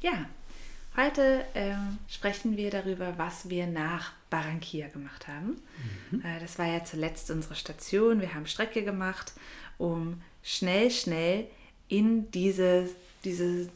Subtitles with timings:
[0.00, 0.26] Ja,
[0.96, 5.60] heute ähm, sprechen wir darüber, was wir nach Barranquilla gemacht haben.
[6.10, 6.20] Mhm.
[6.24, 8.20] Äh, das war ja zuletzt unsere Station.
[8.20, 9.32] Wir haben Strecke gemacht,
[9.76, 11.46] um schnell, schnell
[11.88, 12.90] in dieses,
[13.24, 13.70] dieses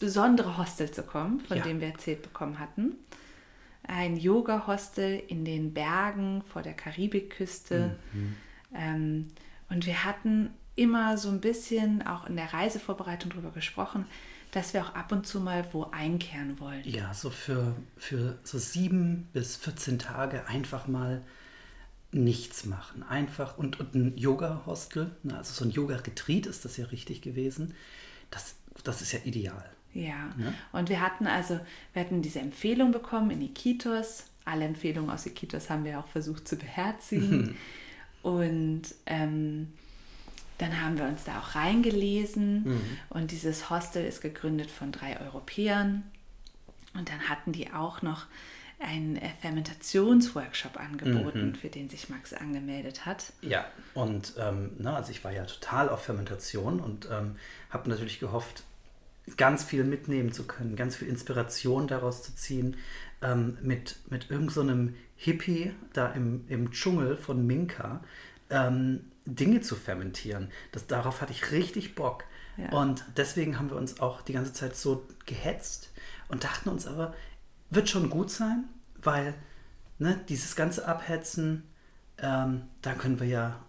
[0.00, 1.62] besondere Hostel zu kommen, von ja.
[1.62, 2.96] dem wir erzählt bekommen hatten.
[3.86, 7.96] Ein Yoga-Hostel in den Bergen vor der Karibikküste.
[8.12, 8.36] Mhm.
[8.74, 9.28] Ähm,
[9.70, 14.06] und wir hatten immer so ein bisschen auch in der Reisevorbereitung darüber gesprochen,
[14.50, 16.82] dass wir auch ab und zu mal wo einkehren wollen.
[16.84, 21.22] Ja, so für, für so sieben bis 14 Tage einfach mal
[22.12, 23.02] nichts machen.
[23.02, 27.74] Einfach und, und ein Yoga-Hostel, ne, also so ein Yoga-Retreat ist das ja richtig gewesen.
[28.30, 28.54] Das,
[28.84, 29.68] das ist ja ideal.
[29.92, 30.02] Ja.
[30.02, 30.34] ja.
[30.36, 30.54] Ne?
[30.72, 31.60] Und wir hatten also,
[31.92, 34.24] wir hatten diese Empfehlung bekommen in Iquitos.
[34.44, 37.56] Alle Empfehlungen aus Iquitos haben wir auch versucht zu beherzigen.
[38.22, 39.72] und ähm,
[40.58, 42.98] dann haben wir uns da auch reingelesen mhm.
[43.10, 46.04] und dieses Hostel ist gegründet von drei Europäern.
[46.94, 48.26] Und dann hatten die auch noch
[48.80, 51.54] einen äh, Fermentationsworkshop angeboten, mhm.
[51.54, 53.32] für den sich Max angemeldet hat.
[53.42, 57.36] Ja, und ähm, na, also ich war ja total auf Fermentation und ähm,
[57.70, 58.62] habe natürlich gehofft,
[59.36, 62.76] ganz viel mitnehmen zu können, ganz viel Inspiration daraus zu ziehen,
[63.20, 68.02] ähm, mit, mit irgendeinem so Hippie da im, im Dschungel von Minka,
[68.50, 70.50] ähm, Dinge zu fermentieren.
[70.72, 72.24] Das, darauf hatte ich richtig Bock.
[72.56, 72.70] Ja.
[72.70, 75.90] Und deswegen haben wir uns auch die ganze Zeit so gehetzt
[76.28, 77.14] und dachten uns aber,
[77.70, 78.64] wird schon gut sein,
[78.96, 79.34] weil
[79.98, 81.64] ne, dieses ganze Abhetzen,
[82.18, 83.60] ähm, da können wir ja.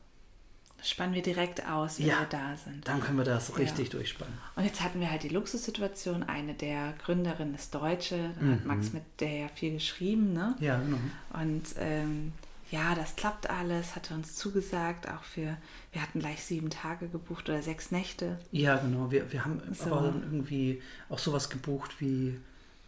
[0.81, 2.87] Spannen wir direkt aus, wenn ja, wir da sind.
[2.87, 3.91] Dann können wir das richtig ja.
[3.91, 4.33] durchspannen.
[4.55, 6.23] Und jetzt hatten wir halt die Luxussituation.
[6.23, 8.51] Eine der Gründerinnen ist Deutsche, da mhm.
[8.53, 10.55] hat Max mit der ja viel geschrieben, ne?
[10.61, 10.97] Ja, genau.
[11.33, 12.31] Und ähm,
[12.71, 15.57] ja, das klappt alles, hat er uns zugesagt, auch für,
[15.91, 18.39] wir hatten gleich sieben Tage gebucht oder sechs Nächte.
[18.51, 19.93] Ja, genau, wir, wir haben so.
[19.93, 22.37] aber irgendwie auch sowas gebucht wie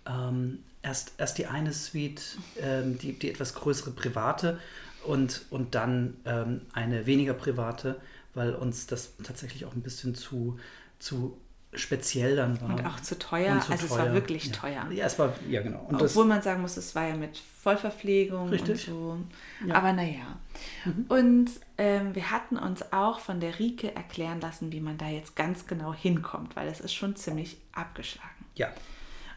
[0.06, 4.60] ähm, erst, erst die eine Suite, ähm, die, die etwas größere private
[5.06, 8.00] und, und dann ähm, eine weniger private,
[8.34, 10.60] weil uns das tatsächlich auch ein bisschen zu,
[11.00, 11.38] zu
[11.74, 12.70] speziell dann war.
[12.70, 13.60] Und auch zu teuer.
[13.62, 13.98] Zu also teuer.
[14.00, 14.52] es war wirklich ja.
[14.52, 14.92] teuer.
[14.92, 15.86] Ja, es war, ja genau.
[15.88, 18.90] Und Obwohl man sagen muss, es war ja mit Vollverpflegung richtig.
[18.90, 19.18] und so.
[19.68, 19.76] Ja.
[19.76, 20.38] Aber naja.
[20.84, 21.06] Mhm.
[21.08, 25.36] Und ähm, wir hatten uns auch von der Rike erklären lassen, wie man da jetzt
[25.36, 28.46] ganz genau hinkommt, weil es ist schon ziemlich abgeschlagen.
[28.56, 28.70] Ja.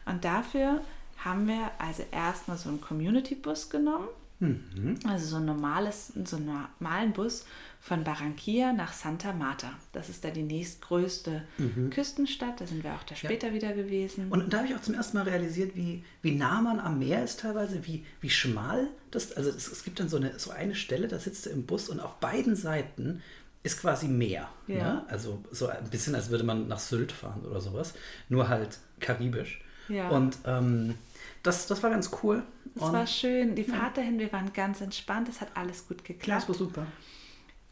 [0.05, 0.81] Und dafür
[1.23, 4.07] haben wir also erstmal so einen Community-Bus genommen.
[4.39, 4.99] Mhm.
[5.07, 7.45] Also so, ein normales, so einen normalen Bus
[7.85, 9.69] von Barranquilla nach Santa Marta.
[9.93, 11.91] Das ist da die nächstgrößte mhm.
[11.91, 12.59] Küstenstadt.
[12.59, 13.53] Da sind wir auch da später ja.
[13.53, 14.31] wieder gewesen.
[14.31, 17.23] Und da habe ich auch zum ersten Mal realisiert, wie, wie nah man am Meer
[17.23, 20.73] ist teilweise, wie, wie schmal das Also es, es gibt dann so eine, so eine
[20.73, 23.21] Stelle, da sitzt du im Bus und auf beiden Seiten
[23.61, 24.49] ist quasi Meer.
[24.65, 24.75] Ja.
[24.75, 25.05] Ne?
[25.07, 27.93] Also so ein bisschen, als würde man nach Sylt fahren oder sowas.
[28.29, 29.61] Nur halt karibisch.
[29.89, 30.09] Ja.
[30.09, 30.95] Und ähm,
[31.43, 32.41] das, das war ganz cool.
[32.75, 33.53] Es war schön.
[33.53, 35.29] Die Fahrt dahin, wir waren ganz entspannt.
[35.29, 36.27] Es hat alles gut geklappt.
[36.27, 36.87] Ja, das war super.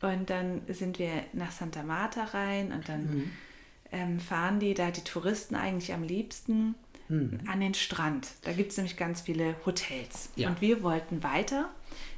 [0.04, 3.32] Und dann sind wir nach Santa Marta rein und dann mhm.
[3.92, 6.76] ähm, fahren die da, die Touristen eigentlich am liebsten,
[7.08, 7.40] mhm.
[7.48, 8.28] an den Strand.
[8.42, 10.30] Da gibt es nämlich ganz viele Hotels.
[10.36, 10.50] Ja.
[10.50, 11.70] Und wir wollten weiter.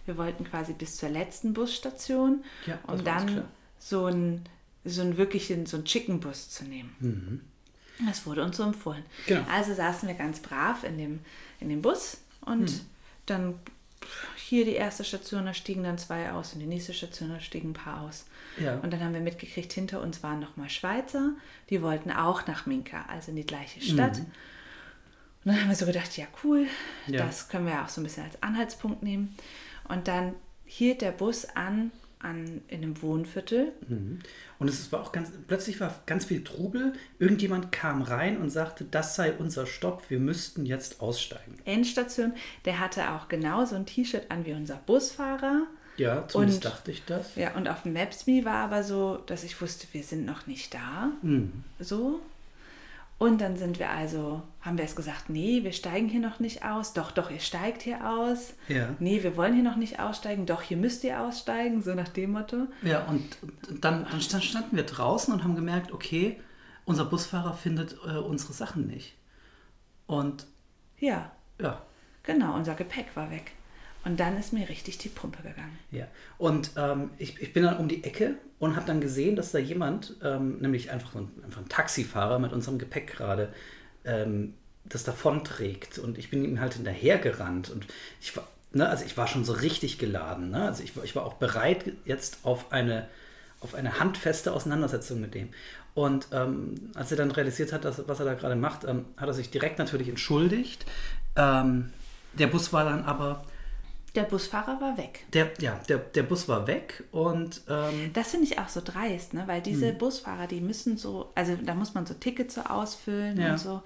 [0.07, 3.45] Wir wollten quasi bis zur letzten Busstation, ja, um dann
[3.77, 4.47] so einen
[4.85, 6.95] so einen wirklichen, so einen Chicken-Bus zu nehmen.
[6.99, 7.41] Mhm.
[8.05, 9.03] Das wurde uns so empfohlen.
[9.25, 9.45] Genau.
[9.51, 11.19] Also saßen wir ganz brav in dem,
[11.59, 12.81] in dem Bus und mhm.
[13.25, 13.59] dann
[14.35, 17.71] hier die erste Station, da stiegen dann zwei aus und die nächste Station, da stiegen
[17.71, 18.25] ein paar aus.
[18.59, 18.79] Ja.
[18.79, 21.33] Und dann haben wir mitgekriegt, hinter uns waren nochmal Schweizer,
[21.69, 24.19] die wollten auch nach Minka, also in die gleiche Stadt.
[24.19, 24.25] Mhm.
[25.43, 26.67] Und dann haben wir so gedacht, ja cool,
[27.07, 27.25] ja.
[27.25, 29.35] das können wir auch so ein bisschen als Anhaltspunkt nehmen.
[29.87, 30.33] Und dann
[30.65, 31.91] hielt der Bus an
[32.25, 33.71] an, in einem Wohnviertel.
[33.87, 34.19] Mhm.
[34.59, 36.93] Und es war auch ganz, plötzlich war ganz viel Trubel.
[37.19, 41.59] Irgendjemand kam rein und sagte, das sei unser Stopp, wir müssten jetzt aussteigen.
[41.65, 42.33] Endstation,
[42.65, 45.67] der hatte auch genau so ein T-Shirt an wie unser Busfahrer.
[45.97, 47.35] Ja, zumindest und, dachte ich das.
[47.35, 50.73] Ja, und auf dem Maps.me war aber so, dass ich wusste, wir sind noch nicht
[50.73, 51.11] da.
[51.21, 51.63] Mhm.
[51.79, 52.19] So.
[53.17, 56.65] Und dann sind wir also, haben wir es gesagt, nee, wir steigen hier noch nicht
[56.65, 56.93] aus.
[56.93, 58.55] Doch, doch, ihr steigt hier aus.
[58.67, 58.89] Ja.
[58.99, 60.45] Nee, wir wollen hier noch nicht aussteigen.
[60.45, 62.67] Doch, hier müsst ihr aussteigen, so nach dem Motto.
[62.81, 63.37] Ja, und
[63.79, 66.41] dann, dann standen wir draußen und haben gemerkt, okay,
[66.83, 69.15] unser Busfahrer findet äh, unsere Sachen nicht.
[70.07, 70.45] Und
[70.99, 71.31] ja.
[71.59, 71.81] Ja.
[72.23, 73.53] Genau, unser Gepäck war weg.
[74.05, 75.77] Und dann ist mir richtig die Pumpe gegangen.
[75.91, 76.07] Ja,
[76.37, 79.57] und ähm, ich, ich bin dann um die Ecke und habe dann gesehen, dass da
[79.57, 83.51] jemand, ähm, nämlich einfach ein, einfach ein Taxifahrer mit unserem Gepäck gerade,
[84.05, 84.53] ähm,
[84.85, 85.97] das davonträgt.
[85.97, 87.71] Und ich bin ihm halt hinterhergerannt.
[87.71, 87.87] Und
[88.21, 90.51] ich war, ne, also ich war schon so richtig geladen.
[90.51, 90.65] Ne?
[90.65, 93.07] Also ich, ich war auch bereit, jetzt auf eine
[93.61, 95.49] auf eine handfeste Auseinandersetzung mit dem.
[95.95, 99.27] Und ähm, als er dann realisiert hat, dass, was er da gerade macht, ähm, hat
[99.27, 100.85] er sich direkt natürlich entschuldigt.
[101.35, 101.91] Ähm,
[102.33, 103.43] der Bus war dann aber.
[104.15, 105.25] Der Busfahrer war weg.
[105.33, 107.61] Der, ja, der, der Bus war weg und.
[107.69, 109.43] Ähm, das finde ich auch so dreist, ne?
[109.47, 109.97] weil diese hm.
[109.97, 113.51] Busfahrer, die müssen so, also da muss man so Tickets so ausfüllen ja.
[113.51, 113.81] und so.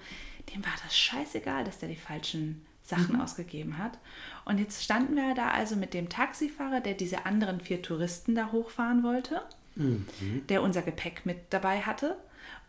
[0.54, 3.20] Dem war das scheißegal, dass der die falschen Sachen mhm.
[3.20, 3.98] ausgegeben hat.
[4.44, 8.50] Und jetzt standen wir da also mit dem Taxifahrer, der diese anderen vier Touristen da
[8.52, 9.42] hochfahren wollte,
[9.76, 10.06] mhm.
[10.48, 12.16] der unser Gepäck mit dabei hatte,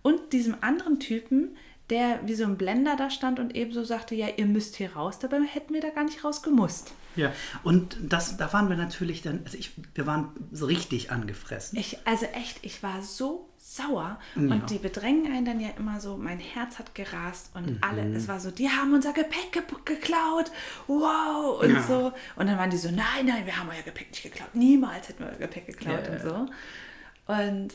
[0.04, 1.58] und diesem anderen Typen,
[1.92, 5.20] der wie so ein Blender da stand und ebenso sagte, ja, ihr müsst hier raus.
[5.20, 6.94] Dabei hätten wir da gar nicht raus gemusst.
[7.18, 7.34] Ja,
[7.64, 11.78] und das, da waren wir natürlich dann, also ich, wir waren so richtig angefressen.
[11.78, 14.42] Ich, also echt, ich war so sauer ja.
[14.42, 17.78] und die bedrängen einen dann ja immer so, mein Herz hat gerast und mhm.
[17.82, 20.52] alle, es war so, die haben unser Gepäck ge geklaut,
[20.88, 21.84] wow und ja.
[21.84, 22.14] so.
[22.38, 25.26] Und dann waren die so, nein, nein, wir haben euer Gepäck nicht geklaut, niemals hätten
[25.26, 26.46] wir euer Gepäck geklaut ja, und so.
[27.28, 27.74] Und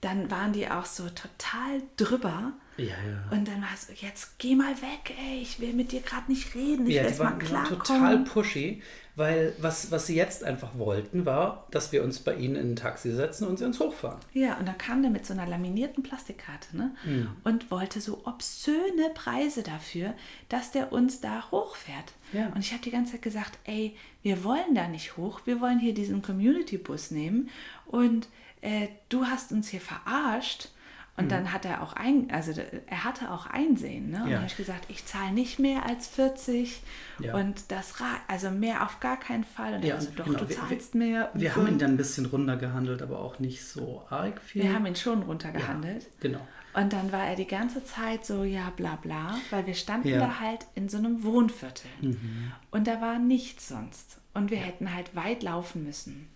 [0.00, 2.52] dann waren die auch so total drüber.
[2.76, 3.36] Ja, ja.
[3.36, 6.54] Und dann war es, jetzt geh mal weg, ey, ich will mit dir gerade nicht
[6.54, 6.86] reden.
[6.86, 8.82] Ich ja, will die waren, klar total pushy,
[9.16, 12.76] weil was, was sie jetzt einfach wollten, war, dass wir uns bei ihnen in ein
[12.76, 14.18] Taxi setzen und sie uns hochfahren.
[14.32, 16.94] Ja, und dann kam der mit so einer laminierten Plastikkarte ne?
[17.04, 17.28] Mhm.
[17.44, 20.14] und wollte so obszöne Preise dafür,
[20.48, 22.12] dass der uns da hochfährt.
[22.32, 22.48] Ja.
[22.48, 25.78] Und ich habe die ganze Zeit gesagt, ey, wir wollen da nicht hoch, wir wollen
[25.78, 27.50] hier diesen Community-Bus nehmen
[27.86, 28.28] und
[28.62, 30.70] äh, du hast uns hier verarscht.
[31.16, 31.28] Und mhm.
[31.28, 32.52] dann hat er auch ein, also
[32.86, 34.10] er hatte auch Einsehen.
[34.10, 34.24] Ne?
[34.24, 34.36] Und ja.
[34.38, 36.82] habe ich gesagt, ich zahle nicht mehr als 40
[37.20, 37.34] ja.
[37.36, 37.94] und das
[38.26, 39.74] also mehr auf gar keinen Fall.
[39.74, 40.40] Und ja, er so, doch, genau.
[40.40, 41.30] du zahlst wir, mehr.
[41.34, 41.56] Wir so.
[41.56, 44.64] haben ihn dann ein bisschen runtergehandelt, aber auch nicht so arg viel.
[44.64, 46.02] Wir haben ihn schon runtergehandelt.
[46.02, 46.40] Ja, genau.
[46.74, 50.18] Und dann war er die ganze Zeit so, ja, bla bla, weil wir standen ja.
[50.18, 51.88] da halt in so einem Wohnviertel.
[52.00, 52.52] Mhm.
[52.72, 54.18] Und da war nichts sonst.
[54.34, 56.28] Und wir hätten halt weit laufen müssen.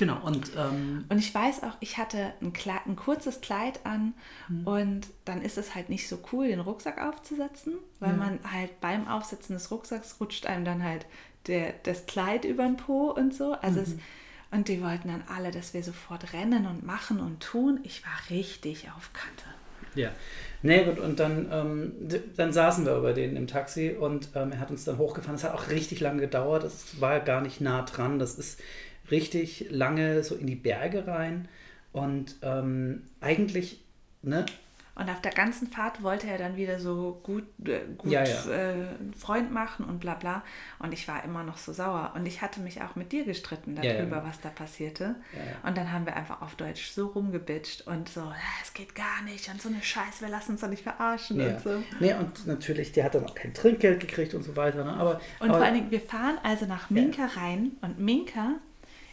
[0.00, 4.14] Genau, und, ähm, und ich weiß auch, ich hatte ein, Kleid, ein kurzes Kleid an
[4.48, 4.66] mhm.
[4.66, 8.16] und dann ist es halt nicht so cool, den Rucksack aufzusetzen, weil ja.
[8.16, 11.04] man halt beim Aufsetzen des Rucksacks rutscht einem dann halt
[11.48, 13.52] der, das Kleid über den Po und so.
[13.60, 13.84] Also mhm.
[13.84, 13.94] es,
[14.50, 17.80] und die wollten dann alle, dass wir sofort rennen und machen und tun.
[17.82, 19.44] Ich war richtig auf Kante.
[19.94, 20.12] Ja,
[20.62, 21.92] nee, gut, und dann, ähm,
[22.36, 25.34] dann saßen wir über den im Taxi und ähm, er hat uns dann hochgefahren.
[25.34, 28.18] Es hat auch richtig lange gedauert, es war gar nicht nah dran.
[28.18, 28.60] Das ist
[29.10, 31.48] richtig lange so in die Berge rein
[31.92, 33.80] und ähm, eigentlich,
[34.22, 34.46] ne?
[35.00, 38.50] Und auf der ganzen Fahrt wollte er dann wieder so gut, äh, gut ja, ja.
[38.50, 38.74] Äh,
[39.16, 40.42] Freund machen und bla bla.
[40.78, 42.12] Und ich war immer noch so sauer.
[42.14, 45.14] Und ich hatte mich auch mit dir gestritten darüber, ja, was da passierte.
[45.66, 48.30] Und dann haben wir einfach auf Deutsch so rumgebitscht und so,
[48.62, 51.60] es geht gar nicht und so eine Scheiße, wir lassen uns doch nicht verarschen und
[51.60, 51.82] so.
[51.98, 54.84] Nee, und natürlich, der hat dann auch kein Trinkgeld gekriegt und so weiter.
[54.84, 54.92] Ne?
[54.92, 58.56] Aber, und aber, vor allen Dingen, wir fahren also nach Minka rein und Minka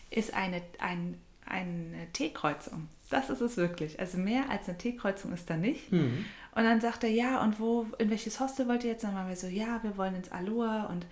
[0.10, 2.88] ist eine, ein, eine T-Kreuzung.
[3.10, 4.00] Das ist es wirklich.
[4.00, 5.92] Also mehr als eine T-Kreuzung ist da nicht.
[5.92, 6.26] Mhm.
[6.56, 9.04] Und dann sagt er, ja, und wo, in welches Hostel wollt ihr jetzt?
[9.04, 11.06] Dann waren wir so, ja, wir wollen ins Aloha und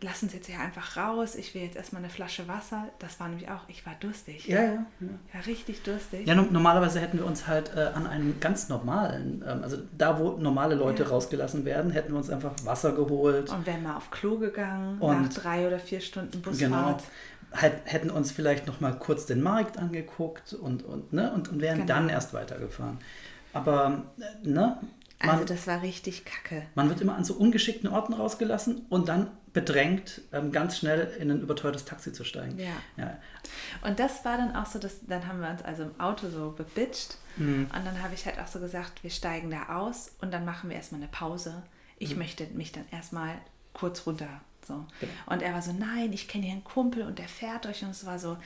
[0.00, 1.34] lass uns jetzt hier einfach raus.
[1.34, 2.88] Ich will jetzt erstmal eine Flasche Wasser.
[2.98, 4.46] Das war nämlich auch, ich war durstig.
[4.46, 4.72] Ja, ja.
[5.00, 5.08] ja.
[5.32, 6.26] War richtig durstig.
[6.26, 10.32] Ja, normalerweise hätten wir uns halt äh, an einem ganz normalen, ähm, also da, wo
[10.32, 11.08] normale Leute ja.
[11.08, 13.50] rausgelassen werden, hätten wir uns einfach Wasser geholt.
[13.50, 16.58] Und wären mal auf Klo gegangen und nach drei oder vier Stunden Busfahrt.
[16.70, 16.98] Genau
[17.52, 21.80] hätten uns vielleicht noch mal kurz den Markt angeguckt und, und, ne, und, und wären
[21.80, 21.86] genau.
[21.86, 22.98] dann erst weitergefahren.
[23.52, 24.04] Aber,
[24.42, 24.78] ne?
[25.20, 26.62] Man, also das war richtig kacke.
[26.74, 31.30] Man wird immer an so ungeschickten Orten rausgelassen und dann bedrängt, ähm, ganz schnell in
[31.30, 32.58] ein überteuertes Taxi zu steigen.
[32.58, 32.72] Ja.
[32.96, 33.18] ja.
[33.86, 36.52] Und das war dann auch so, dass dann haben wir uns also im Auto so
[36.56, 37.68] bebitcht mhm.
[37.72, 40.70] und dann habe ich halt auch so gesagt, wir steigen da aus und dann machen
[40.70, 41.62] wir erstmal eine Pause.
[41.98, 42.18] Ich mhm.
[42.18, 43.34] möchte mich dann erstmal
[43.74, 44.86] kurz runter so.
[45.00, 45.12] Genau.
[45.26, 47.82] Und er war so, nein, ich kenne hier einen Kumpel und der fährt euch.
[47.82, 48.36] Und es war so,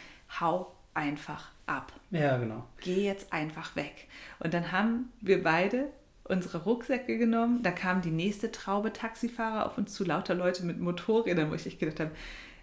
[0.40, 1.92] hau einfach ab.
[2.10, 2.64] Ja, genau.
[2.80, 4.08] Geh jetzt einfach weg.
[4.38, 5.88] Und dann haben wir beide
[6.24, 7.62] unsere Rucksäcke genommen.
[7.62, 11.78] Da kam die nächste Traube Taxifahrer auf uns zu, lauter Leute mit Motorrädern, wo ich
[11.78, 12.10] gedacht habe,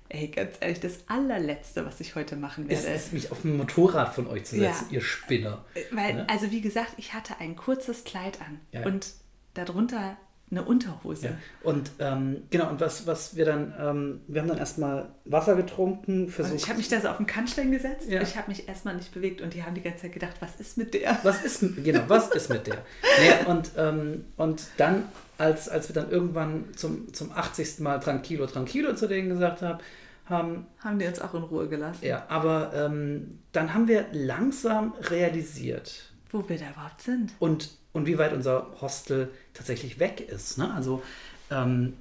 [0.10, 2.82] ey, ganz ehrlich, das allerletzte, was ich heute machen werde.
[2.88, 4.96] Ist, ist mich auf ein Motorrad von euch zu setzen, ja.
[4.96, 5.66] ihr Spinner.
[5.92, 6.26] Weil, ja?
[6.28, 8.86] also wie gesagt, ich hatte ein kurzes Kleid an ja.
[8.86, 9.14] und
[9.54, 10.18] darunter
[10.52, 11.28] eine Unterhose.
[11.28, 11.38] Ja.
[11.64, 16.30] Und ähm, genau, und was, was wir dann, ähm, wir haben dann erstmal Wasser getrunken.
[16.30, 16.56] Versucht.
[16.56, 18.10] ich habe mich da so auf den Kannstein gesetzt.
[18.10, 18.22] Ja.
[18.22, 20.78] Ich habe mich erstmal nicht bewegt und die haben die ganze Zeit gedacht, was ist
[20.78, 21.18] mit der?
[21.24, 22.78] Was ist, genau, was ist mit der?
[23.18, 25.06] naja, und, ähm, und dann,
[25.38, 27.80] als, als wir dann irgendwann zum, zum 80.
[27.80, 29.80] Mal Tranquilo, Tranquilo zu denen gesagt haben,
[30.26, 32.06] haben, haben die uns auch in Ruhe gelassen.
[32.06, 37.34] Ja, aber ähm, dann haben wir langsam realisiert, wo wir da überhaupt sind.
[37.40, 40.58] Und und wie weit unser Hostel tatsächlich weg ist.
[40.58, 40.74] Ne?
[40.74, 41.02] Also
[41.52, 41.94] ähm,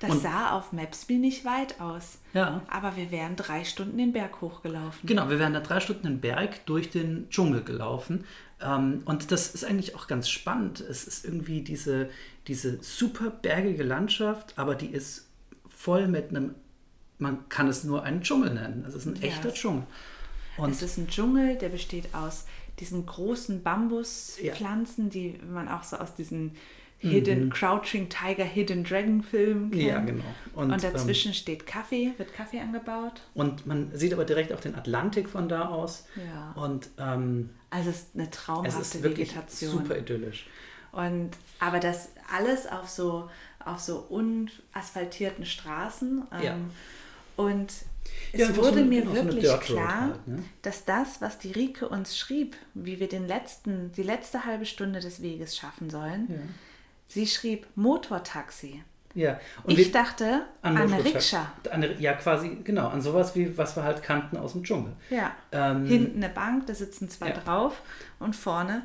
[0.00, 2.18] Das sah auf Maps.me nicht weit aus.
[2.34, 2.62] Ja.
[2.68, 5.06] Aber wir wären drei Stunden den Berg hochgelaufen.
[5.06, 8.24] Genau, wir wären da drei Stunden den Berg durch den Dschungel gelaufen.
[8.60, 10.80] Ähm, und das ist eigentlich auch ganz spannend.
[10.80, 12.08] Es ist irgendwie diese,
[12.46, 15.26] diese super bergige Landschaft, aber die ist
[15.68, 16.54] voll mit einem,
[17.18, 18.84] man kann es nur einen Dschungel nennen.
[18.86, 19.22] Es ist ein Ja.
[19.28, 19.84] echter Dschungel.
[20.56, 22.44] Und es ist ein Dschungel, der besteht aus
[22.80, 26.52] diesen großen Bambuspflanzen, die man auch so aus diesen
[26.98, 29.82] Hidden, Crouching Tiger, Hidden Dragon Filmen kennt.
[29.82, 29.88] Mhm.
[29.88, 30.24] Ja, genau.
[30.54, 33.20] Und, Und, dazwischen steht Kaffee, wird Kaffee angebaut.
[33.34, 36.06] und man sieht aber direkt auch den Atlantik von da aus.
[36.16, 36.52] Ja.
[36.62, 39.70] Und ähm, Also es ist eine es traumhafte ist wirklich Vegetation.
[39.72, 40.46] super idyllisch.
[40.92, 43.28] Und aber das alles auf so
[43.66, 46.24] auf so unasphaltierten Straßen.
[46.32, 46.56] Ähm, Ja.
[47.36, 47.72] Und
[48.32, 50.42] es Ja, wurde so mir genau, so eine wirklich Road klar, halt, ne?
[50.62, 55.00] dass das, was die Rike uns schrieb, wie wir den letzten, die letzte halbe Stunde
[55.00, 56.36] des Weges schaffen sollen, Ja.
[57.08, 58.82] sie schrieb Motortaxi.
[59.16, 59.38] Ja.
[59.62, 61.04] Und ich dachte an eine.
[61.04, 61.52] Rikscha.
[61.70, 64.92] An eine, ja, quasi, genau, an sowas wie, was wir halt kannten aus dem Dschungel.
[65.08, 65.32] Ja.
[65.52, 67.34] Ähm, Hinten eine Bank, da sitzen zwei Ja.
[67.36, 67.80] drauf
[68.18, 68.82] und vorne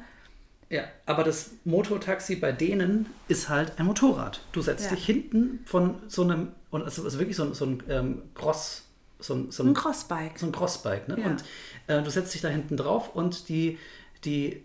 [0.71, 4.41] Ja, aber das Motortaxi bei denen ist halt ein Motorrad.
[4.51, 4.95] Du setzt Ja.
[4.95, 8.83] dich hinten von so einem, und es ist wirklich so, ein- so ein ähm, Cross,
[9.19, 10.38] so ein, so ein ein, Crossbike.
[10.39, 11.07] so ein Crossbike.
[11.07, 11.19] Ne?
[11.19, 11.27] Ja.
[11.27, 11.43] Und
[11.88, 13.77] äh, du setzt dich da hinten drauf und die,
[14.23, 14.63] die,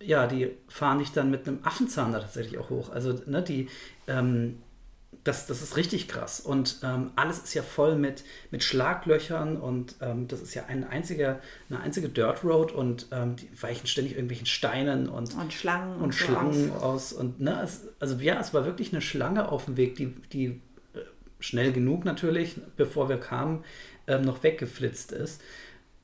[0.00, 2.90] ja, die fahren dich dann mit einem Affenzahn da tatsächlich auch hoch.
[2.90, 3.68] Also, ne, die,
[4.06, 4.58] ähm,
[5.24, 6.38] das, das ist richtig krass.
[6.38, 10.84] Und ähm, alles ist ja voll mit, mit Schlaglöchern und ähm, das ist ja ein
[10.88, 15.96] einziger, eine einzige Dirt Road und ähm, die weichen ständig irgendwelchen Steinen und, Und Schlangen
[16.00, 16.82] und so Schlangen aus.
[16.82, 17.12] aus.
[17.14, 20.60] Und ne, es, also ja, es war wirklich eine Schlange auf dem Weg, die, die
[21.40, 23.64] schnell genug natürlich, bevor wir kamen,
[24.06, 25.40] ähm, noch weggeflitzt ist.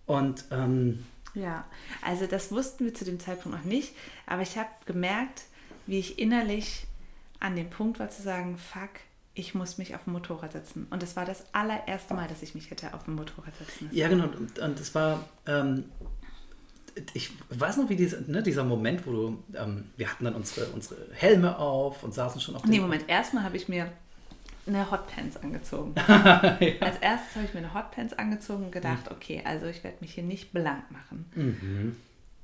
[0.07, 1.65] Und ähm, Ja,
[2.03, 3.95] also das wussten wir zu dem Zeitpunkt noch nicht,
[4.27, 5.43] aber ich habe gemerkt,
[5.87, 6.87] wie ich innerlich
[7.41, 8.91] an dem Punkt war zu sagen, fuck,
[9.35, 10.87] ich muss mich auf ein Motorrad setzen.
[10.91, 13.97] Und das war das allererste Mal, dass ich mich hätte auf ein Motorrad setzen müssen.
[13.97, 15.87] ja, genau, und, und es war, ähm,
[17.13, 20.67] ich weiß noch, wie dieser, ne, dieser Moment, wo du, ähm, wir hatten dann unsere,
[20.67, 23.91] unsere Helme auf und saßen schon auf dem Nee, Moment, erstmal habe ich mir
[24.67, 25.95] eine Hotpants angezogen.
[26.07, 30.15] Als erstes habe ich mir eine Hotpants angezogen und gedacht, okay, also ich werde mich
[30.15, 31.27] hier nicht blank machen.
[31.35, 31.97] Mhm.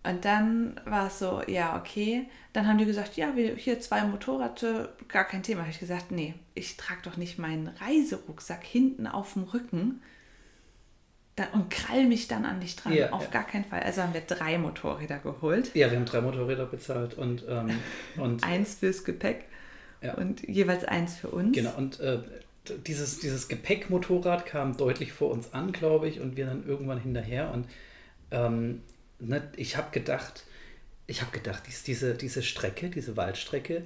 [0.02, 2.26] Und dann war es so, ja, okay.
[2.54, 5.62] Dann haben die gesagt, ja, wir hier zwei Motorräder, gar kein Thema.
[5.62, 10.00] Habe ich gesagt, nee, ich trage doch nicht meinen Reiserucksack hinten auf dem Rücken
[11.52, 12.92] und krall mich dann an dich dran.
[12.92, 13.30] Ja, auf ja.
[13.30, 13.80] gar keinen Fall.
[13.80, 15.74] Also haben wir drei Motorräder geholt.
[15.74, 17.70] Ja, wir haben drei Motorräder bezahlt und, ähm,
[18.16, 19.46] und Eins fürs Gepäck
[20.02, 20.14] Ja.
[20.14, 21.54] und jeweils eins für uns.
[21.54, 22.18] Genau, und äh,
[22.86, 27.52] dieses, dieses Gepäckmotorrad kam deutlich vor uns an, glaube ich, und wir dann irgendwann hinterher.
[27.52, 27.66] Und
[28.30, 28.82] ähm,
[29.18, 30.44] ne, ich habe gedacht,
[31.06, 33.82] ich habe gedacht, dies, diese, diese Strecke, diese Waldstrecke,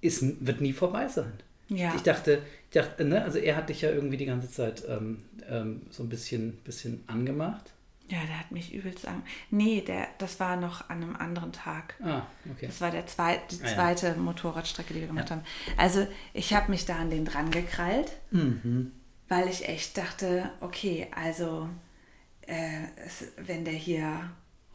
[0.00, 1.32] ist, wird nie vorbei sein.
[1.68, 1.94] Ja.
[1.94, 5.18] Ich dachte, ich dachte ne, also er hat dich ja irgendwie die ganze Zeit ähm,
[5.48, 7.72] ähm, so ein bisschen, bisschen angemacht.
[8.10, 9.22] Ja, der hat mich übelst an.
[9.50, 11.94] Nee, der, das war noch an einem anderen Tag.
[12.02, 12.66] Ah, okay.
[12.66, 13.74] Das war der zweit, die Ah, ja.
[13.74, 15.42] zweite Motorradstrecke, die wir gemacht haben.
[15.76, 18.90] Also ich habe mich da an den dran gekrallt, Mhm.
[19.28, 21.68] weil ich echt dachte, okay, also
[22.48, 24.30] äh, es, wenn der hier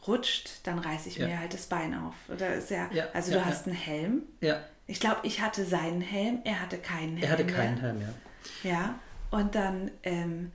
[0.06, 1.26] rutscht, dann reiße ich Ja.
[1.26, 2.14] mir halt das Bein auf.
[2.28, 3.72] Oder ist ja, Ja, also ja, du hast ja.
[3.72, 4.22] einen Helm.
[4.40, 7.22] Ja, Ich glaube, ich hatte seinen Helm, er hatte keinen Helm.
[7.24, 7.54] er hatte mehr.
[7.54, 8.70] keinen Helm, ja.
[8.70, 8.94] Ja,
[9.30, 10.52] und dann ähm,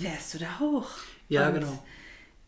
[0.00, 0.88] fährst du da hoch.
[0.96, 1.04] Mhm.
[1.28, 1.82] Ja, und genau.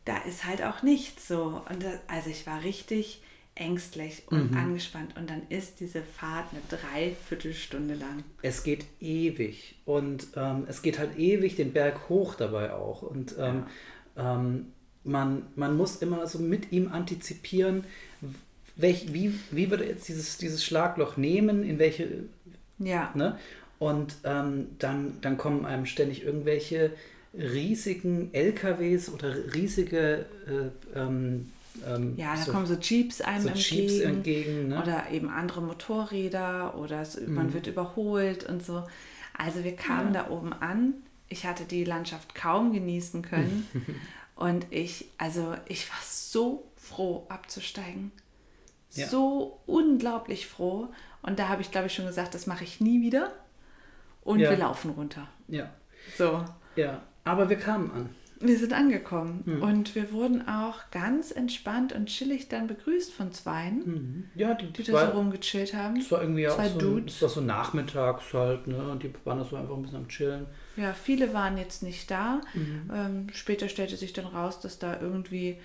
[0.07, 1.61] Da ist halt auch nichts so.
[1.69, 3.21] Und das, also ich war richtig
[3.55, 4.57] ängstlich und Mhm.
[4.57, 5.17] angespannt.
[5.17, 8.23] Und dann ist diese Fahrt eine Dreiviertelstunde lang.
[8.43, 13.03] Es geht ewig und ähm, es geht halt ewig den Berg hoch dabei auch.
[13.03, 13.65] Und ähm,
[14.17, 14.73] ähm,
[15.05, 17.85] man, man muss immer so mit ihm antizipieren,
[18.77, 22.25] welch, wie, wie wird er jetzt dieses, dieses Schlagloch nehmen, in welche,
[22.79, 23.11] Ja.
[23.15, 23.39] ne?
[23.79, 26.93] Und ähm, dann, dann kommen einem ständig irgendwelche
[27.39, 31.53] riesigen LKWs oder riesige äh, ähm,
[31.87, 33.89] ähm, Ja, da so, kommen so Jeeps einem so entgegen.
[33.89, 34.69] Jeeps entgegen.
[34.69, 34.83] Ne?
[34.83, 38.85] Oder eben andere Motorräder oder es, man wird überholt und so.
[39.37, 40.95] Also wir kamen da oben an.
[41.29, 43.67] Ich hatte die Landschaft kaum genießen können.
[44.37, 48.13] und ich, also ich war so froh abzusteigen.
[48.93, 49.09] Ja.
[49.09, 50.89] So unglaublich froh.
[51.21, 53.33] Und da habe ich, glaube ich, schon gesagt, das mache ich nie wieder.
[54.23, 54.51] Und Ja.
[54.51, 55.29] wir laufen runter.
[55.49, 55.71] ja,
[56.17, 56.45] So.
[56.77, 57.03] ja.
[57.27, 58.09] Aber wir kamen an.
[58.39, 63.79] Wir sind angekommen und wir wurden auch ganz entspannt und chillig dann begrüßt von zweien,
[63.79, 64.25] Mhm.
[64.35, 65.97] Ja, die, die die da so rumgechillt haben.
[65.97, 67.15] Es war irgendwie auch Zwei so, Dudes.
[67.17, 68.77] es war so nachmittags halt, ne?
[68.91, 70.47] Und die waren da so einfach ein bisschen am Chillen.
[70.77, 72.43] Ja, viele waren jetzt nicht da.
[72.53, 72.91] Mhm.
[72.95, 75.57] Ähm, später stellte sich dann raus, dass da irgendwie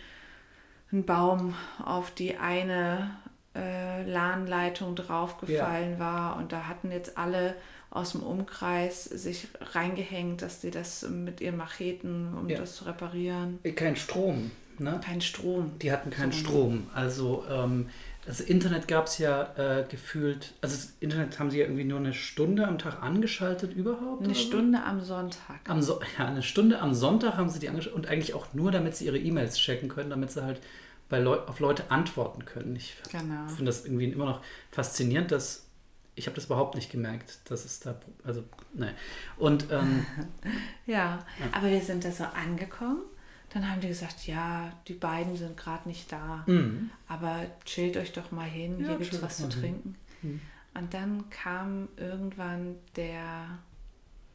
[0.94, 3.12] ein Baum auf die eine
[3.56, 6.00] äh, LAN-Leitung draufgefallen ja.
[6.00, 7.56] war und da hatten jetzt alle
[7.90, 12.58] aus dem Umkreis sich reingehängt, dass sie das mit ihren Macheten, um ja.
[12.58, 13.60] das zu reparieren.
[13.76, 15.02] Kein Strom, ne?
[15.04, 15.78] Kein Strom.
[15.82, 16.40] Die hatten keinen so.
[16.40, 16.88] Strom.
[16.94, 17.90] Also ähm,
[18.26, 22.00] das Internet gab es ja äh, gefühlt, also das Internet haben sie ja irgendwie nur
[22.00, 24.24] eine Stunde am Tag angeschaltet überhaupt?
[24.24, 24.84] Eine Stunde so?
[24.86, 25.60] am Sonntag.
[25.68, 28.72] Am so ja, eine Stunde am Sonntag haben sie die angeschaltet und eigentlich auch nur,
[28.72, 30.62] damit sie ihre E-Mails checken können, damit sie halt
[31.12, 32.76] bei Leu auf Leute antworten können.
[32.76, 33.48] Ich genau.
[33.50, 34.42] finde das irgendwie immer noch
[34.72, 35.68] faszinierend, dass
[36.16, 38.96] ich habe das überhaupt nicht gemerkt, dass es da, also, nein.
[39.38, 40.06] Und, ähm,
[40.86, 43.02] ja, ja, aber wir sind da so angekommen.
[43.50, 46.90] Dann haben die gesagt, ja, die beiden sind gerade nicht da, mhm.
[47.08, 49.96] aber chillt euch doch mal hin, ja, hier gibt es was zu trinken.
[50.22, 50.40] Mhm.
[50.74, 53.60] Und dann kam irgendwann der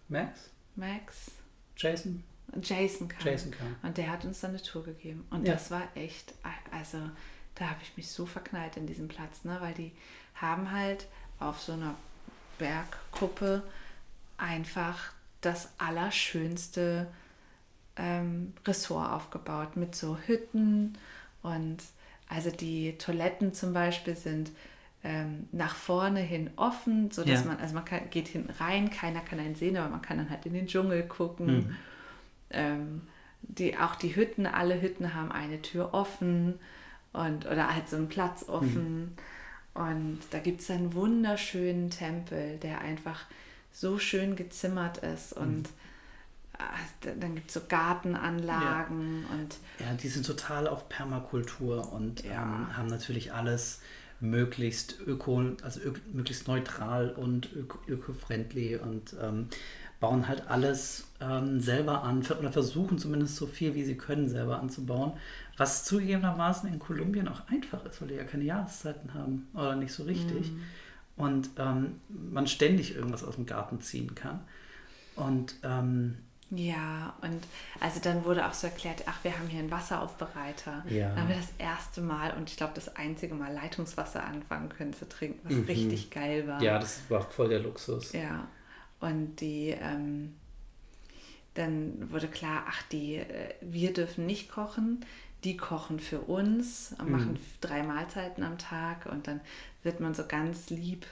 [0.09, 0.50] Max?
[0.75, 1.30] Max.
[1.76, 2.23] Jason?
[2.62, 3.26] Jason kam.
[3.26, 3.76] Jason kam.
[3.83, 5.26] Und der hat uns dann eine Tour gegeben.
[5.31, 5.55] Und ja.
[5.55, 6.35] das war echt,
[6.71, 6.99] also
[7.55, 9.57] da habe ich mich so verknallt in diesem Platz, ne?
[9.61, 9.93] weil die
[10.35, 11.07] haben halt
[11.38, 11.95] auf so einer
[12.59, 13.62] Bergkuppe
[14.38, 17.07] einfach das allerschönste
[17.97, 20.99] ähm, Ressort aufgebaut mit so Hütten
[21.43, 21.79] und
[22.29, 24.50] also die Toiletten zum Beispiel sind
[25.05, 27.47] ähm, nach vorne hin offen, sodass ja.
[27.47, 30.31] man, also man kann, geht hinten rein, keiner kann einen sehen, aber man kann dann
[30.31, 31.47] halt in den Dschungel gucken.
[31.47, 31.76] Mhm.
[32.50, 33.03] Ähm,
[33.43, 36.59] die, auch die Hütten, alle Hütten haben eine Tür offen
[37.12, 39.00] und oder halt so einen Platz offen.
[39.75, 39.83] Mhm.
[39.83, 43.25] Und da gibt es einen wunderschönen Tempel, der einfach
[43.73, 45.43] so schön gezimmert ist mhm.
[45.43, 45.69] und
[47.05, 47.21] mhm.
[47.21, 49.35] dann gibt es so Gartenanlagen ja.
[49.35, 49.57] und.
[49.79, 52.43] Ja, die sind total auf Permakultur und ja.
[52.43, 53.81] ähm, haben natürlich alles
[54.21, 57.50] möglichst öko, also ök, möglichst neutral und
[57.87, 59.49] öko-friendly und ähm,
[60.00, 64.61] bauen halt alles ähm, selber an oder versuchen zumindest so viel wie sie können selber
[64.61, 65.12] anzubauen.
[65.57, 69.93] Was zugegebenermaßen in Kolumbien auch einfach ist, weil die ja keine Jahreszeiten haben oder nicht
[69.93, 70.53] so richtig.
[70.53, 70.61] Mm.
[71.17, 74.41] Und ähm, man ständig irgendwas aus dem Garten ziehen kann.
[75.15, 76.19] Und ähm,
[76.50, 77.41] ja, und
[77.81, 80.85] also dann wurde auch so erklärt, ach, wir haben hier einen Wasseraufbereiter.
[80.88, 81.09] Ja.
[81.09, 84.93] Dann haben wir das erste Mal und ich glaube das einzige Mal Leitungswasser anfangen können
[84.93, 85.65] zu trinken, was mhm.
[85.65, 86.62] richtig geil war.
[86.62, 88.12] Ja, das war voll der Luxus.
[88.12, 88.47] Ja,
[89.00, 90.35] und die, ähm,
[91.54, 95.04] dann wurde klar, ach, die, äh, wir dürfen nicht kochen,
[95.45, 97.39] die kochen für uns, machen mhm.
[97.61, 99.41] drei Mahlzeiten am Tag und dann
[99.82, 101.06] wird man so ganz lieb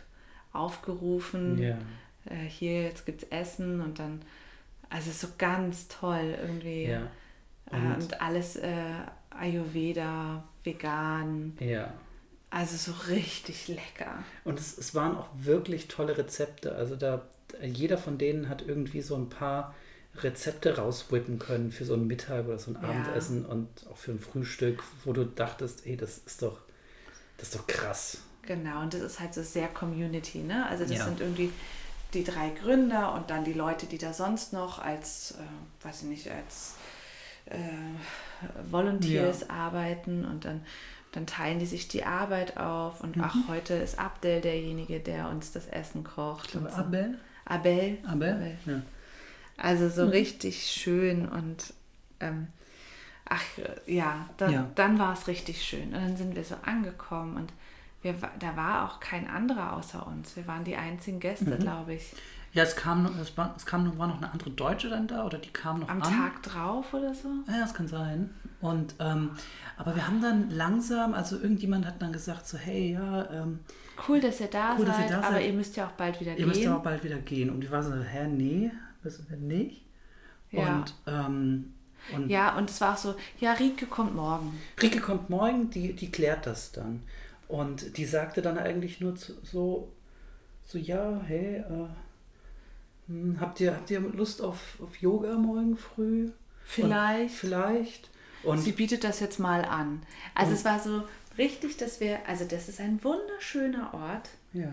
[0.52, 1.58] aufgerufen.
[1.58, 1.78] Ja.
[2.26, 4.22] Äh, hier, jetzt gibt es Essen und dann,
[4.88, 6.86] also so ganz toll irgendwie.
[6.86, 7.02] Ja.
[7.70, 8.72] Äh, und, äh, und, alles äh,
[9.30, 11.56] Ayurveda, vegan.
[11.60, 11.92] Ja.
[12.50, 14.22] Also so richtig lecker.
[14.44, 16.74] Und es, es waren auch wirklich tolle Rezepte.
[16.74, 17.22] Also da,
[17.62, 19.74] jeder von denen hat irgendwie so ein paar
[20.16, 22.88] Rezepte rauswippen können für so einen Mittag oder so ein ja.
[22.88, 26.60] Abendessen und auch für ein Frühstück, wo du dachtest, ey, das ist doch,
[27.36, 28.18] das ist doch krass.
[28.42, 30.66] Genau, und das ist halt so sehr Community, ne?
[30.66, 31.04] Also das ja.
[31.04, 31.50] sind irgendwie
[32.12, 36.08] die drei Gründer und dann die Leute, die da sonst noch als, äh, weiß ich
[36.08, 36.76] nicht, als
[37.46, 37.56] äh,
[38.70, 39.50] Volunteers ja.
[39.50, 40.64] arbeiten und dann,
[41.12, 43.24] dann teilen die sich die Arbeit auf und mhm.
[43.24, 46.46] ach, heute ist Abdel derjenige, der uns das Essen kocht.
[46.46, 46.76] Ich glaube, so.
[46.76, 47.18] Abel?
[47.44, 47.98] Abel.
[48.06, 48.32] Abel?
[48.32, 48.58] Abel.
[48.66, 48.82] Ja.
[49.56, 50.10] Also so mhm.
[50.10, 51.72] richtig schön und
[52.20, 52.48] ähm,
[53.28, 53.42] ach
[53.86, 54.70] ja, da, ja.
[54.74, 55.86] dann war es richtig schön.
[55.86, 57.52] Und dann sind wir so angekommen und
[58.02, 60.36] wir, da war auch kein anderer außer uns.
[60.36, 61.58] Wir waren die einzigen Gäste, mhm.
[61.58, 62.12] glaube ich.
[62.52, 65.38] Ja, es kam, es, war, es kam war noch eine andere Deutsche dann da oder
[65.38, 66.12] die kam noch Am an.
[66.12, 67.28] Tag drauf oder so?
[67.48, 68.30] Ja, das kann sein.
[68.64, 69.32] Und ähm,
[69.76, 73.58] aber wir haben dann langsam, also irgendjemand hat dann gesagt so, hey, ja, ähm,
[74.08, 75.46] cool, dass ihr da cool, seid, ihr da aber seid.
[75.46, 76.44] ihr müsst ja auch bald wieder ihr gehen.
[76.44, 77.50] Ihr müsst ja auch bald wieder gehen.
[77.50, 78.70] Und ich war so, hä, nee,
[79.02, 79.84] wissen wir nicht.
[80.50, 80.78] Ja.
[80.78, 81.74] Und, ähm,
[82.14, 84.58] und ja, und es war auch so, ja, Rike kommt morgen.
[84.80, 87.02] Rike kommt morgen, die, die klärt das dann.
[87.48, 89.92] Und die sagte dann eigentlich nur so,
[90.64, 91.88] so ja, hey, äh,
[93.08, 96.30] hm, habt, ihr, habt ihr Lust auf, auf Yoga morgen früh?
[96.64, 97.34] Vielleicht.
[97.34, 98.13] Und vielleicht.
[98.44, 100.02] Und sie bietet das jetzt mal an.
[100.34, 101.02] Also es war so
[101.38, 104.30] richtig, dass wir, also das ist ein wunderschöner Ort.
[104.52, 104.72] Ja.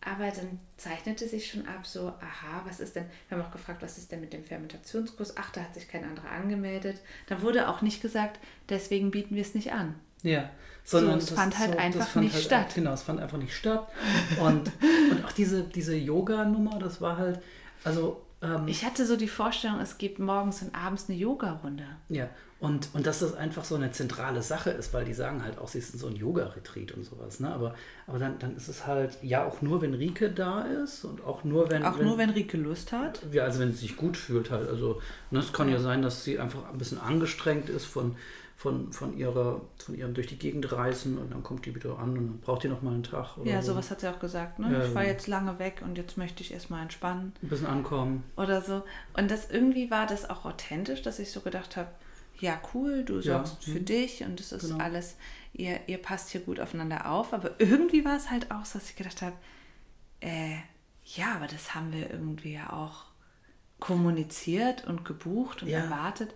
[0.00, 3.80] Aber dann zeichnete sich schon ab, so, aha, was ist denn, wir haben auch gefragt,
[3.80, 5.36] was ist denn mit dem Fermentationskurs?
[5.38, 7.00] Ach, da hat sich kein anderer angemeldet.
[7.26, 9.94] Da wurde auch nicht gesagt, deswegen bieten wir es nicht an.
[10.22, 10.50] Ja,
[10.84, 12.74] sondern so, es fand halt so, einfach fand nicht halt, statt.
[12.74, 13.88] Genau, es fand einfach nicht statt.
[14.40, 14.70] Und,
[15.10, 17.40] und auch diese, diese Yoga-Nummer, das war halt,
[17.84, 18.22] also.
[18.42, 21.86] Ähm, ich hatte so die Vorstellung, es gibt morgens und abends eine Yoga-Runde.
[22.10, 22.28] Ja,
[22.64, 25.68] und, und dass das einfach so eine zentrale Sache ist, weil die sagen halt auch,
[25.68, 27.38] sie sind so ein Yoga-Retreat und sowas.
[27.38, 27.52] Ne?
[27.52, 27.74] Aber,
[28.06, 31.44] aber dann, dann ist es halt ja auch nur, wenn Rike da ist und auch
[31.44, 31.84] nur, wenn.
[31.84, 33.20] Auch wenn, nur, wenn Rike Lust hat?
[33.32, 34.66] Ja, also wenn sie sich gut fühlt halt.
[34.66, 35.78] Also ne, es kann ja.
[35.78, 38.16] sein, dass sie einfach ein bisschen angestrengt ist von,
[38.56, 42.16] von, von, ihrer, von ihrem durch die Gegend reisen und dann kommt die wieder an
[42.16, 43.36] und dann braucht die noch mal einen Tag.
[43.44, 43.72] ja, so.
[43.72, 44.58] sowas hat sie auch gesagt.
[44.58, 44.72] Ne?
[44.72, 47.34] Ja, ich war jetzt lange weg und jetzt möchte ich erstmal entspannen.
[47.42, 48.24] Ein bisschen ankommen.
[48.38, 48.84] Oder so.
[49.12, 51.88] Und das irgendwie war das auch authentisch, dass ich so gedacht habe,
[52.40, 53.84] ja, cool, du sorgst ja, für hm.
[53.84, 54.82] dich und es ist genau.
[54.82, 55.16] alles,
[55.52, 57.32] ihr, ihr passt hier gut aufeinander auf.
[57.32, 59.36] Aber irgendwie war es halt auch so, dass ich gedacht habe,
[60.20, 60.56] äh,
[61.04, 63.04] ja, aber das haben wir irgendwie ja auch
[63.78, 65.80] kommuniziert und gebucht und ja.
[65.80, 66.34] erwartet.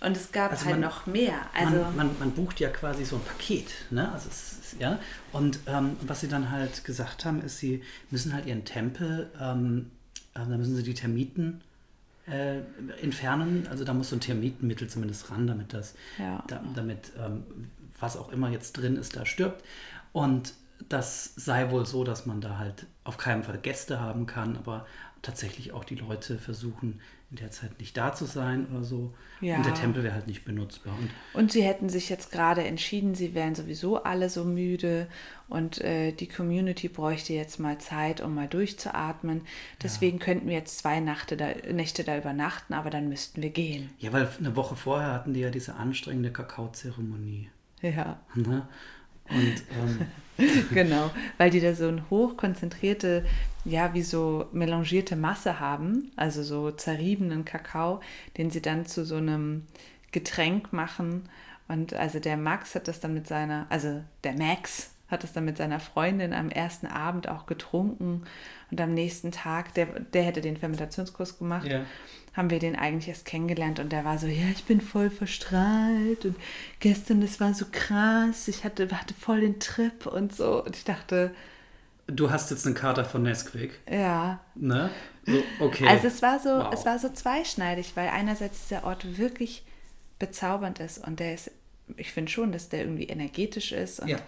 [0.00, 1.34] Und es gab also halt man, noch mehr.
[1.54, 3.68] Also man, man, man, bucht ja quasi so ein Paket.
[3.90, 4.10] Ne?
[4.12, 4.98] Also ist, ja?
[5.32, 9.90] Und ähm, was sie dann halt gesagt haben, ist, sie müssen halt ihren Tempel, ähm,
[10.34, 11.62] äh, da müssen sie die Termiten
[12.26, 12.58] äh,
[13.00, 13.66] entfernen.
[13.70, 16.42] Also da muss so ein Termitenmittel zumindest ran, damit das, ja.
[16.48, 17.44] da, damit ähm,
[17.98, 19.64] was auch immer jetzt drin ist, da stirbt.
[20.12, 20.54] Und
[20.88, 24.86] das sei wohl so, dass man da halt auf keinen Fall Gäste haben kann, aber
[25.22, 29.12] tatsächlich auch die Leute versuchen, in der Zeit nicht da zu sein oder so.
[29.40, 29.56] Ja.
[29.56, 30.94] Und der Tempel wäre halt nicht benutzbar.
[30.96, 35.08] Und, und sie hätten sich jetzt gerade entschieden, sie wären sowieso alle so müde
[35.48, 39.42] und äh, die Community bräuchte jetzt mal Zeit, um mal durchzuatmen.
[39.82, 40.24] Deswegen ja.
[40.24, 43.90] könnten wir jetzt zwei Nächte da, Nächte da übernachten, aber dann müssten wir gehen.
[43.98, 47.50] Ja, weil eine Woche vorher hatten die ja diese anstrengende Kakaozeremonie.
[47.82, 48.20] Ja.
[48.34, 48.68] Ne?
[49.28, 50.06] Und ähm,
[50.74, 53.24] genau, weil die da so eine hochkonzentrierte,
[53.64, 58.00] ja, wie so melangierte Masse haben, also so zerriebenen Kakao,
[58.36, 59.66] den sie dann zu so einem
[60.12, 61.28] Getränk machen.
[61.68, 65.44] Und also der Max hat das dann mit seiner, also der Max hat das dann
[65.44, 68.24] mit seiner Freundin am ersten Abend auch getrunken
[68.70, 71.84] und am nächsten Tag, der, der hätte den Fermentationskurs gemacht, ja.
[72.34, 76.24] haben wir den eigentlich erst kennengelernt und der war so, ja, ich bin voll verstrahlt
[76.24, 76.36] und
[76.80, 80.84] gestern, das war so krass, ich hatte, hatte voll den Trip und so und ich
[80.84, 81.32] dachte...
[82.08, 83.80] Du hast jetzt eine Karte von Nesquik.
[83.90, 84.40] Ja.
[84.54, 84.90] Ne?
[85.24, 85.88] So, okay.
[85.88, 86.70] Also es war so, wow.
[86.72, 89.64] es war so zweischneidig, weil einerseits dieser Ort wirklich
[90.20, 91.50] bezaubernd ist und der ist,
[91.96, 94.18] ich finde schon, dass der irgendwie energetisch ist und ja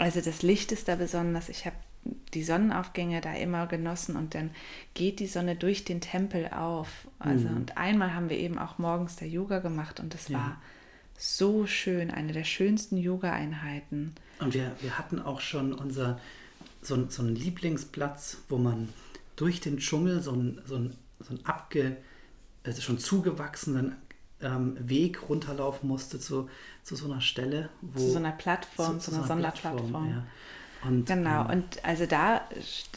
[0.00, 1.48] also das Licht ist da besonders.
[1.48, 1.76] Ich habe
[2.32, 4.50] die Sonnenaufgänge da immer genossen und dann
[4.94, 6.88] geht die Sonne durch den Tempel auf.
[7.18, 7.56] Also mhm.
[7.56, 10.38] und einmal haben wir eben auch morgens der Yoga gemacht und das ja.
[10.38, 10.62] war
[11.18, 14.14] so schön, eine der schönsten Yoga-Einheiten.
[14.38, 16.18] Und wir, wir hatten auch schon unser
[16.80, 18.88] so, so einen Lieblingsplatz, wo man
[19.36, 21.98] durch den Dschungel so einen so ein, so ein abge,
[22.64, 23.96] also schon zugewachsenen
[24.42, 26.48] ähm, Weg runterlaufen musste zu,
[26.82, 27.68] zu so einer Stelle.
[27.80, 30.10] Wo, zu so einer Plattform, zu, zu einer, so einer Sonderplattform.
[30.10, 30.26] Ja.
[30.82, 32.42] Und, genau, ähm, und also da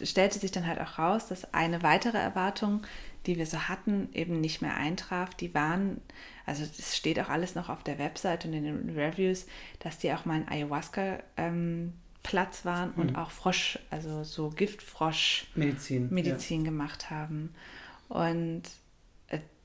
[0.01, 2.82] stellte sich dann halt auch raus, dass eine weitere Erwartung,
[3.25, 5.34] die wir so hatten, eben nicht mehr eintraf.
[5.36, 6.01] Die waren,
[6.45, 9.45] also es steht auch alles noch auf der Website und in den Reviews,
[9.79, 13.01] dass die auch mal ein Ayahuasca ähm, Platz waren mhm.
[13.01, 16.71] und auch Frosch, also so Giftfrosch Medizin, Medizin ja.
[16.71, 17.53] gemacht haben.
[18.08, 18.63] Und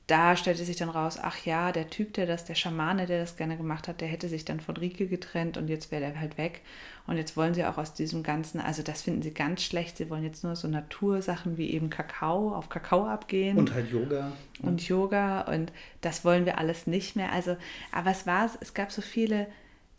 [0.08, 3.36] da stellte sich dann raus, ach ja, der Typ, der das, der Schamane, der das
[3.36, 6.38] gerne gemacht hat, der hätte sich dann von Rike getrennt und jetzt wäre der halt
[6.38, 6.62] weg.
[7.06, 9.98] Und jetzt wollen sie auch aus diesem Ganzen, also das finden sie ganz schlecht.
[9.98, 13.58] Sie wollen jetzt nur so Natursachen wie eben Kakao, auf Kakao abgehen.
[13.58, 14.32] Und halt Yoga.
[14.62, 17.30] Und Yoga und das wollen wir alles nicht mehr.
[17.30, 17.58] Also,
[17.92, 19.46] aber es war, es gab so viele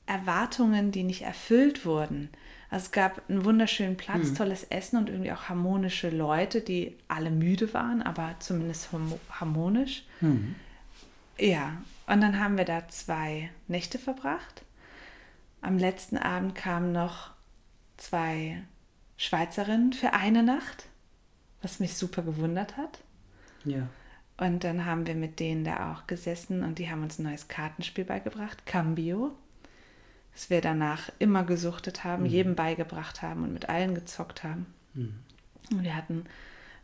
[0.08, 2.30] Erwartungen, die nicht erfüllt wurden.
[2.70, 4.36] Also es gab einen wunderschönen Platz, hm.
[4.36, 8.90] tolles Essen und irgendwie auch harmonische Leute, die alle müde waren, aber zumindest
[9.32, 10.04] harmonisch.
[10.20, 10.56] Hm.
[11.40, 14.64] Ja, und dann haben wir da zwei Nächte verbracht.
[15.62, 17.32] Am letzten Abend kamen noch
[17.98, 18.62] zwei
[19.18, 20.86] Schweizerinnen für eine Nacht,
[21.62, 23.00] was mich super gewundert hat.
[23.66, 23.88] Ja.
[24.38, 27.48] Und dann haben wir mit denen da auch gesessen und die haben uns ein neues
[27.48, 29.36] Kartenspiel beigebracht, Cambio
[30.34, 32.30] dass wir danach immer gesuchtet haben, mhm.
[32.30, 34.66] jedem beigebracht haben und mit allen gezockt haben.
[34.94, 35.16] Mhm.
[35.72, 36.26] Und wir hatten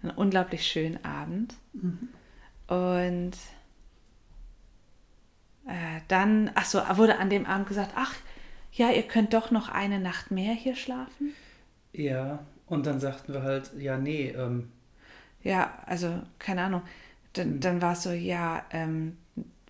[0.01, 1.55] einen unglaublich schönen Abend.
[1.73, 2.10] Mhm.
[2.67, 3.34] Und
[5.67, 8.13] äh, dann, ach so, wurde an dem Abend gesagt, ach
[8.71, 11.34] ja, ihr könnt doch noch eine Nacht mehr hier schlafen.
[11.93, 14.29] Ja, und dann sagten wir halt, ja, nee.
[14.29, 14.69] Ähm.
[15.43, 16.81] Ja, also keine Ahnung.
[17.34, 17.60] Dann, mhm.
[17.62, 19.17] dann war es so, ja, ähm,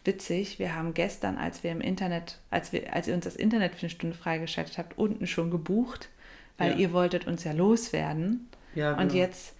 [0.05, 3.75] witzig, wir haben gestern, als wir im Internet, als wir, als ihr uns das Internet
[3.75, 6.09] für eine Stunde freigeschaltet habt, unten schon gebucht,
[6.57, 6.77] weil ja.
[6.77, 8.47] ihr wolltet uns ja loswerden.
[8.75, 9.03] Ja, genau.
[9.03, 9.53] Und jetzt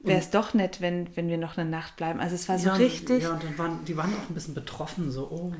[0.00, 2.20] wäre es doch nett, wenn, wenn wir noch eine Nacht bleiben.
[2.20, 3.22] Also es war so ja, richtig.
[3.22, 5.52] Ja, und dann waren, die waren auch ein bisschen betroffen, so, oh.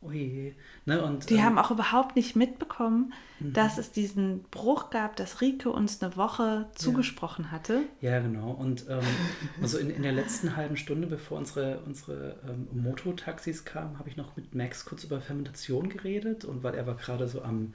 [0.00, 0.54] Ui.
[0.84, 3.52] Ne, und, die ähm, haben auch überhaupt nicht mitbekommen, mhm.
[3.52, 7.50] dass es diesen Bruch gab, dass Rike uns eine Woche zugesprochen ja.
[7.50, 7.82] hatte.
[8.00, 8.52] Ja, genau.
[8.52, 9.00] Und ähm,
[9.62, 14.16] also in, in der letzten halben Stunde, bevor unsere, unsere ähm, Mototaxis kamen, habe ich
[14.16, 17.74] noch mit Max kurz über Fermentation geredet und weil er war gerade so am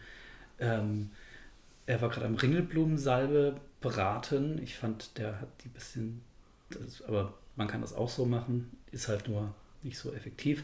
[0.60, 1.10] ähm,
[1.86, 4.62] er war gerade am Ringelblumensalbe beraten.
[4.64, 6.22] Ich fand, der hat die bisschen,
[6.70, 10.64] das, aber man kann das auch so machen, ist halt nur nicht so effektiv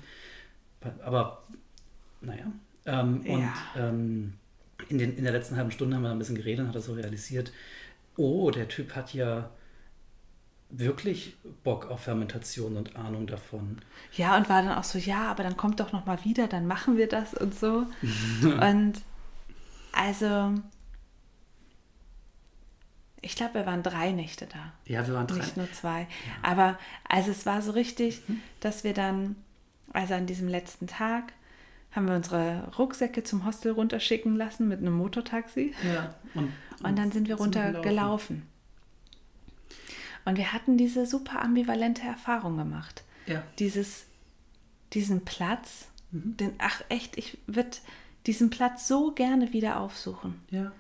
[1.03, 1.43] aber
[2.21, 2.45] naja.
[2.85, 3.33] Ähm, ja.
[3.33, 4.33] Und ähm,
[4.87, 6.81] in, den, in der letzten halben Stunde haben wir ein bisschen geredet und hat er
[6.81, 7.51] so realisiert,
[8.17, 9.49] oh, der Typ hat ja
[10.69, 13.79] wirklich Bock auf Fermentation und Ahnung davon.
[14.13, 16.67] Ja, und war dann auch so, ja, aber dann kommt doch noch mal wieder, dann
[16.67, 17.87] machen wir das und so.
[18.43, 18.93] und
[19.91, 20.53] also,
[23.21, 24.73] ich glaube, wir waren drei Nächte da.
[24.85, 25.37] Ja, wir waren drei.
[25.37, 26.01] Nicht nur zwei.
[26.01, 26.07] Ja.
[26.43, 28.41] Aber also es war so richtig, mhm.
[28.59, 29.35] dass wir dann,
[29.93, 31.34] also an diesem letzten Tag,
[31.91, 35.73] haben wir unsere Rucksäcke zum Hostel runterschicken lassen mit einem Motortaxi.
[35.84, 36.15] Ja.
[36.36, 38.43] Und, und dann sind wir runtergelaufen.
[40.25, 43.04] Und wir hatten diese super ambivalente Erfahrung gemacht.
[43.25, 43.43] Ja.
[43.58, 44.06] Dieses,
[44.93, 46.38] diesen Platz, mhm.
[46.38, 47.78] den, ach echt, ich würde
[48.25, 50.39] diesen Platz so gerne wieder aufsuchen.
[50.52, 50.71] Ja.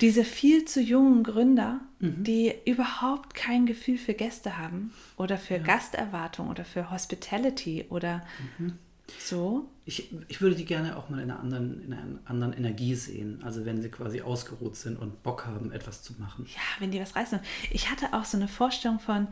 [0.00, 2.22] Diese viel zu jungen Gründer, mhm.
[2.22, 5.62] die überhaupt kein Gefühl für Gäste haben oder für ja.
[5.62, 8.24] Gasterwartung oder für Hospitality oder
[8.58, 8.74] mhm.
[9.18, 9.68] so.
[9.84, 13.40] Ich, ich würde die gerne auch mal in einer, anderen, in einer anderen Energie sehen.
[13.42, 16.46] Also wenn sie quasi ausgeruht sind und Bock haben, etwas zu machen.
[16.48, 17.40] Ja, wenn die was reißen.
[17.70, 19.28] Ich hatte auch so eine Vorstellung von,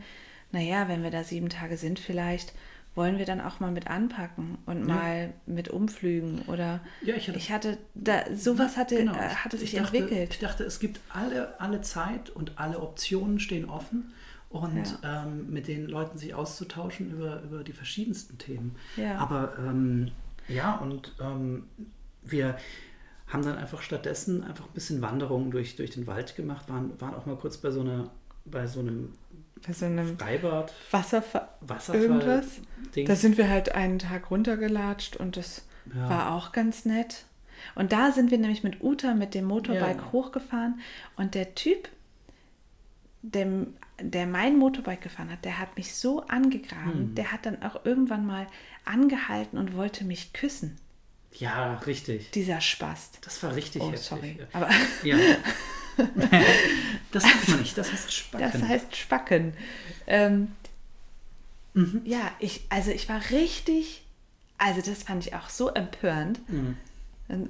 [0.51, 2.53] naja, wenn wir da sieben Tage sind vielleicht,
[2.97, 4.95] wollen wir dann auch mal mit anpacken und ja.
[4.95, 9.13] mal mit umflügen oder ja, ich hatte, ich hatte da sowas hatte genau.
[9.13, 10.31] Äh, hatte sich dachte, entwickelt.
[10.31, 14.13] Ich dachte, es gibt alle alle Zeit und alle Optionen stehen offen
[14.49, 15.25] und ja.
[15.25, 18.75] ähm, mit den Leuten sich auszutauschen über über die verschiedensten Themen.
[18.97, 19.17] Ja.
[19.19, 20.11] Aber ähm,
[20.47, 21.65] ja, und ähm,
[22.23, 22.57] wir
[23.27, 27.13] haben dann einfach stattdessen einfach ein bisschen Wanderungen durch, durch den Wald gemacht, waren, waren
[27.13, 28.09] auch mal kurz bei so einer
[28.51, 29.13] bei so einem,
[29.65, 32.45] bei so einem Freibad, Wasserfall, Wasserfall irgendwas.
[32.95, 33.05] Ding.
[33.05, 36.09] Da sind wir halt einen Tag runtergelatscht und das ja.
[36.09, 37.25] war auch ganz nett.
[37.75, 40.11] Und da sind wir nämlich mit Uta mit dem Motorbike ja.
[40.11, 40.79] hochgefahren
[41.15, 41.89] und der Typ,
[43.21, 43.65] der,
[43.99, 47.15] der mein Motorbike gefahren hat, der hat mich so angegraben, hm.
[47.15, 48.47] der hat dann auch irgendwann mal
[48.85, 50.77] angehalten und wollte mich küssen.
[51.33, 52.31] Ja, richtig.
[52.31, 53.19] Dieser Spast.
[53.21, 54.07] Das war richtig oh, heftig.
[54.07, 54.39] Sorry.
[54.53, 54.69] Aber
[55.03, 55.17] ja.
[57.11, 58.51] das heißt man nicht, das heißt Spacken.
[58.51, 59.53] Das heißt Spacken.
[60.05, 60.49] Ähm,
[61.73, 62.01] mhm.
[62.05, 64.03] Ja, ich, also ich war richtig,
[64.57, 66.39] also das fand ich auch so empörend.
[66.49, 66.77] Mhm.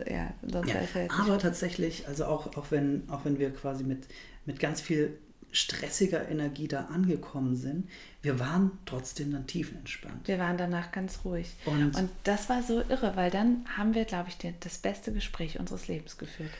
[0.10, 4.08] Ja, sonst ja, halt aber tatsächlich, also auch, auch, wenn, auch wenn wir quasi mit,
[4.46, 5.16] mit ganz viel
[5.52, 7.88] stressiger Energie da angekommen sind,
[8.22, 10.28] wir waren trotzdem dann tiefenentspannt.
[10.28, 11.56] Wir waren danach ganz ruhig.
[11.66, 15.60] Und, und das war so irre, weil dann haben wir, glaube ich, das beste Gespräch
[15.60, 16.52] unseres Lebens geführt.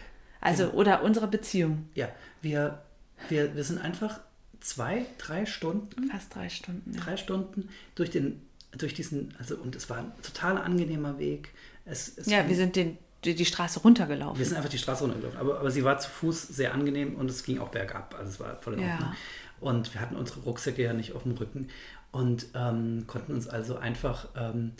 [0.42, 0.78] Also, genau.
[0.78, 1.90] oder unsere Beziehung.
[1.96, 2.10] Ja,
[2.42, 2.82] wir,
[3.30, 4.20] wir, wir sind einfach
[4.60, 6.10] zwei, drei Stunden.
[6.10, 6.94] Fast drei Stunden.
[6.94, 7.02] Ja.
[7.02, 8.42] Drei Stunden durch den,
[8.78, 11.54] durch diesen, also und es war ein total angenehmer Weg.
[11.86, 14.40] Es, es ja, wir sind den, die, die Straße runtergelaufen.
[14.40, 15.40] Wir sind einfach die Straße runtergelaufen.
[15.40, 18.16] Aber, aber sie war zu Fuß sehr angenehm und es ging auch bergab.
[18.18, 19.10] Also es war voll in Ordnung.
[19.10, 19.16] Ja.
[19.60, 21.70] Und wir hatten unsere Rucksäcke ja nicht auf dem Rücken
[22.12, 24.74] und ähm, konnten uns also einfach ähm,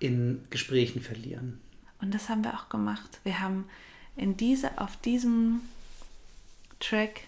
[0.00, 1.60] in Gesprächen verlieren.
[2.00, 3.20] Und das haben wir auch gemacht.
[3.24, 3.66] Wir haben
[4.18, 5.60] in diese, auf diesem
[6.80, 7.22] Track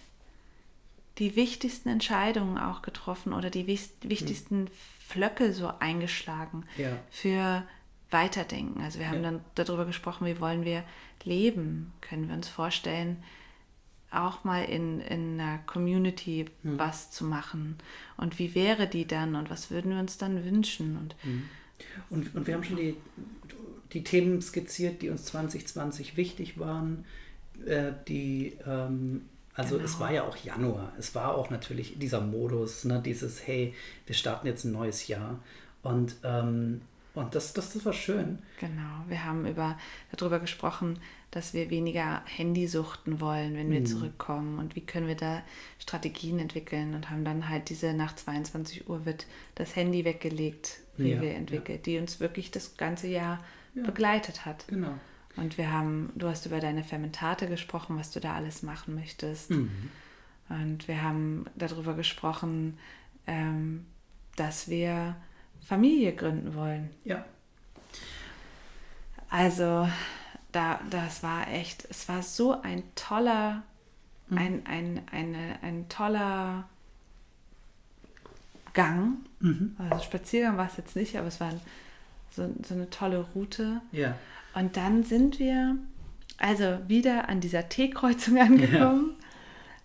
[1.19, 4.69] die wichtigsten Entscheidungen auch getroffen oder die wichtigsten
[5.07, 6.97] Flöcke so eingeschlagen ja.
[7.11, 7.63] für
[8.11, 8.81] Weiterdenken.
[8.81, 9.31] Also wir haben ja.
[9.31, 10.83] dann darüber gesprochen, wie wollen wir
[11.25, 11.93] leben?
[12.01, 13.23] Können wir uns vorstellen,
[14.11, 16.79] auch mal in, in einer Community hm.
[16.79, 17.77] was zu machen?
[18.17, 20.97] Und wie wäre die dann und was würden wir uns dann wünschen?
[20.97, 21.49] Und, hm.
[22.09, 22.97] und, und wir haben schon die
[23.93, 27.05] die Themen skizziert, die uns 2020 wichtig waren,
[27.67, 29.23] äh, die ähm,
[29.55, 29.85] also genau.
[29.85, 33.75] es war ja auch Januar, es war auch natürlich dieser Modus, ne, dieses, hey,
[34.07, 35.41] wir starten jetzt ein neues Jahr.
[35.83, 36.83] Und, ähm,
[37.15, 38.39] und das, das, das war schön.
[38.61, 39.77] Genau, wir haben über,
[40.17, 40.99] darüber gesprochen,
[41.33, 43.87] dass wir weniger Handy suchten wollen, wenn wir mhm.
[43.87, 45.43] zurückkommen und wie können wir da
[45.79, 49.27] Strategien entwickeln und haben dann halt diese nach 22 Uhr wird
[49.57, 51.93] das Handy weggelegt, wie ja, wir entwickelt, ja.
[51.93, 53.43] die uns wirklich das ganze Jahr
[53.75, 53.85] ja.
[53.85, 54.67] begleitet hat.
[54.69, 54.95] Genau.
[55.37, 59.51] Und wir haben, du hast über deine Fermentate gesprochen, was du da alles machen möchtest.
[59.51, 59.91] Mhm.
[60.49, 62.77] Und wir haben darüber gesprochen,
[63.27, 63.87] ähm,
[64.37, 65.17] dass wir
[65.65, 66.91] Familie gründen wollen.
[67.05, 67.25] Ja.
[69.29, 69.89] Also,
[70.51, 73.63] da, das war echt, es war so ein toller,
[74.29, 74.39] mhm.
[74.39, 76.69] ein, ein, eine, ein toller
[78.73, 79.19] Gang.
[79.39, 79.77] Mhm.
[79.79, 81.61] Also Spaziergang war es jetzt nicht, aber es war ein
[82.31, 83.81] so, so eine tolle Route.
[83.93, 84.17] Ja.
[84.55, 85.77] Und dann sind wir
[86.39, 89.27] also wieder an dieser T-Kreuzung angekommen, ja.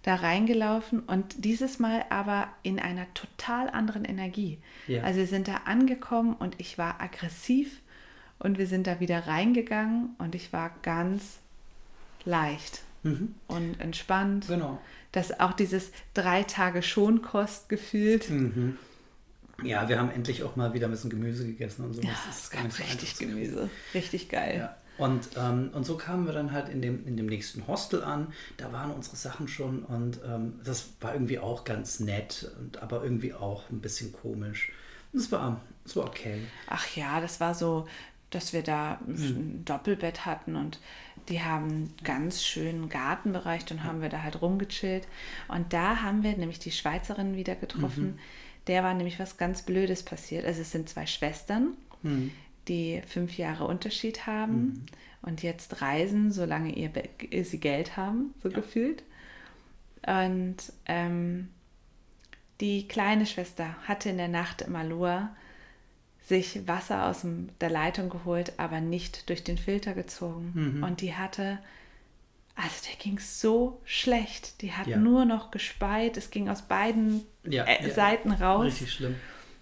[0.03, 4.60] da reingelaufen und dieses Mal aber in einer total anderen Energie.
[4.88, 5.03] Ja.
[5.03, 7.81] Also wir sind da angekommen und ich war aggressiv
[8.39, 11.39] und wir sind da wieder reingegangen und ich war ganz
[12.25, 13.36] leicht mhm.
[13.47, 14.47] und entspannt.
[14.47, 14.79] Genau.
[15.12, 18.29] Dass auch dieses drei Tage Schonkost gefühlt.
[18.29, 18.77] Mhm
[19.63, 22.01] Ja, wir haben endlich auch mal wieder ein bisschen Gemüse gegessen und so.
[22.01, 23.69] Ja, das ist so richtig Gemüse.
[23.93, 24.57] Richtig geil.
[24.59, 24.75] Ja.
[24.97, 28.33] Und, ähm, und so kamen wir dann halt in dem, in dem nächsten Hostel an.
[28.57, 33.03] Da waren unsere Sachen schon und ähm, das war irgendwie auch ganz nett, und, aber
[33.03, 34.71] irgendwie auch ein bisschen komisch.
[35.11, 35.61] Das war,
[35.93, 36.41] war okay.
[36.67, 37.87] Ach ja, das war so,
[38.29, 39.65] dass wir da ein hm.
[39.65, 40.79] Doppelbett hatten und
[41.29, 45.07] die haben einen ganz schönen Gartenbereich, dann haben wir da halt rumgechillt.
[45.47, 48.05] Und da haben wir nämlich die Schweizerin wieder getroffen.
[48.05, 48.19] Mhm.
[48.67, 50.45] Der war nämlich was ganz Blödes passiert.
[50.45, 52.32] Also es sind zwei Schwestern, mhm.
[52.67, 54.86] die fünf Jahre Unterschied haben mhm.
[55.21, 56.91] und jetzt reisen, solange ihr,
[57.43, 58.56] sie Geld haben, so ja.
[58.56, 59.04] gefühlt.
[60.06, 61.49] Und ähm,
[62.62, 65.36] die kleine Schwester hatte in der Nacht im Aloha
[66.23, 67.25] sich Wasser aus
[67.62, 70.51] der Leitung geholt, aber nicht durch den Filter gezogen.
[70.54, 70.84] Mhm.
[70.84, 71.60] Und die hatte,
[72.55, 74.61] also der ging so schlecht.
[74.61, 74.97] Die hat ja.
[74.97, 76.17] nur noch gespeit.
[76.17, 77.93] Es ging aus beiden ja, äh, ja.
[77.93, 78.65] Seiten raus.
[78.65, 79.15] Richtig schlimm.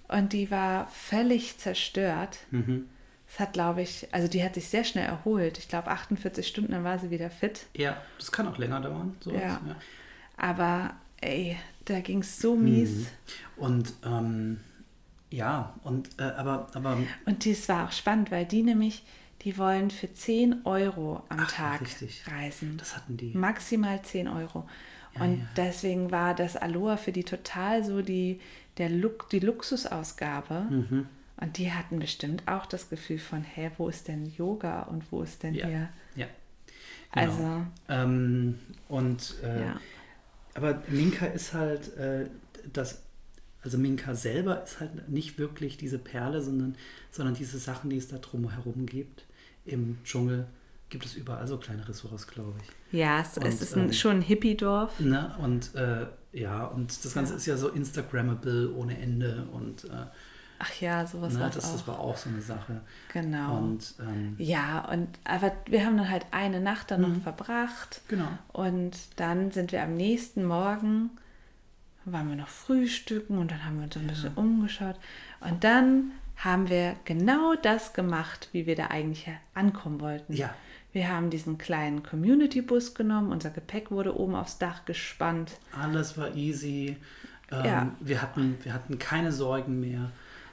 [0.07, 2.37] Und die war völlig zerstört.
[2.51, 2.87] Mhm.
[3.27, 5.57] Das hat, glaube ich, also die hat sich sehr schnell erholt.
[5.57, 7.65] Ich glaube, 48 Stunden, dann war sie wieder fit.
[7.75, 9.15] Ja, das kann auch länger dauern.
[9.21, 9.75] Sowas, ja.
[10.37, 12.91] Aber ey, da ging es so mies.
[12.91, 13.07] Mhm.
[13.57, 14.59] Und ähm,
[15.31, 16.97] ja, und äh, aber, aber.
[17.25, 19.03] Und das war auch spannend, weil die nämlich,
[19.41, 22.23] die wollen für 10 Euro am Ach, Tag richtig.
[22.27, 22.77] reisen.
[22.77, 23.33] Das hatten die.
[23.35, 24.67] Maximal 10 Euro.
[25.15, 25.45] Ja, und ja.
[25.57, 28.39] deswegen war das Aloha für die total so die,
[28.77, 30.61] der Look, die Luxusausgabe.
[30.69, 31.07] Mhm.
[31.37, 35.23] Und die hatten bestimmt auch das Gefühl von, hä, wo ist denn Yoga und wo
[35.23, 35.67] ist denn ja.
[35.67, 35.89] hier?
[36.15, 36.27] Ja.
[37.11, 37.31] Genau.
[37.31, 37.65] Also.
[37.89, 39.79] Ähm, und äh, ja.
[40.53, 42.29] aber Minka ist halt äh,
[42.71, 43.03] das
[43.63, 46.75] also Minka selber ist halt nicht wirklich diese Perle, sondern,
[47.11, 49.25] sondern diese Sachen, die es da drumherum gibt.
[49.65, 50.47] Im Dschungel
[50.89, 52.99] gibt es überall so kleine Ressorts, glaube ich.
[52.99, 54.99] Ja, es, und, ist ein, ähm, schon ein Hippie-Dorf.
[54.99, 55.35] Ne?
[55.41, 57.37] Und äh, ja, und das Ganze ja.
[57.37, 60.05] ist ja so Instagrammable ohne Ende und äh,
[60.59, 61.71] Ach ja, sowas ne, war das, auch.
[61.73, 62.81] das war auch so eine Sache.
[63.11, 63.57] Genau.
[63.57, 67.13] Und, ähm, ja, und aber wir haben dann halt eine Nacht dann mhm.
[67.13, 68.01] noch verbracht.
[68.07, 68.29] Genau.
[68.53, 71.09] Und dann sind wir am nächsten Morgen
[72.05, 74.41] waren wir noch frühstücken und dann haben wir uns ein bisschen ja.
[74.41, 74.95] umgeschaut.
[75.39, 80.33] Und dann haben wir genau das gemacht, wie wir da eigentlich ankommen wollten.
[80.33, 80.53] Ja.
[80.91, 85.53] Wir haben diesen kleinen Community-Bus genommen, unser Gepäck wurde oben aufs Dach gespannt.
[85.79, 86.97] Alles war easy.
[87.51, 87.91] Ähm, ja.
[87.99, 90.11] wir, hatten, wir hatten keine Sorgen mehr.